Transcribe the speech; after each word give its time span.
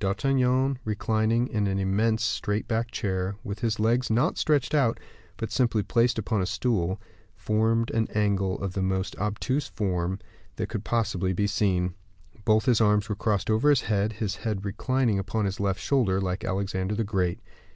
D'Artagnan, 0.00 0.78
reclining 0.86 1.46
in 1.46 1.66
an 1.66 1.78
immense 1.78 2.24
straight 2.24 2.66
backed 2.66 2.90
chair, 2.92 3.36
with 3.44 3.58
his 3.58 3.78
legs 3.78 4.08
not 4.08 4.38
stretched 4.38 4.72
out, 4.74 4.98
but 5.36 5.50
simply 5.52 5.82
placed 5.82 6.18
upon 6.18 6.40
a 6.40 6.46
stool, 6.46 6.98
formed 7.36 7.90
an 7.90 8.08
angle 8.14 8.58
of 8.64 8.72
the 8.72 8.80
most 8.80 9.14
obtuse 9.16 9.66
form 9.68 10.20
that 10.56 10.70
could 10.70 10.84
possibly 10.84 11.34
be 11.34 11.46
seen. 11.46 11.92
Both 12.46 12.64
his 12.64 12.80
arms 12.80 13.10
were 13.10 13.14
crossed 13.14 13.50
over 13.50 13.68
his 13.68 13.82
head, 13.82 14.14
his 14.14 14.36
head 14.36 14.64
reclining 14.64 15.18
upon 15.18 15.44
his 15.44 15.60
left 15.60 15.80
shoulder, 15.82 16.18
like 16.18 16.44
Alexander 16.46 16.94
the 16.94 17.04
Great. 17.04 17.38